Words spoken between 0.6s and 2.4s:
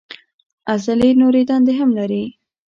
عضلې نورې دندې هم لري.